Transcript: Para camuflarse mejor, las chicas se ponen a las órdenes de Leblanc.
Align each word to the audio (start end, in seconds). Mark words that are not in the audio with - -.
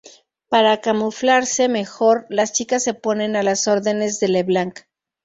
Para 0.49 0.81
camuflarse 0.81 1.67
mejor, 1.69 2.25
las 2.29 2.53
chicas 2.53 2.83
se 2.83 2.95
ponen 2.95 3.35
a 3.35 3.43
las 3.43 3.67
órdenes 3.67 4.19
de 4.19 4.29
Leblanc. 4.29 4.79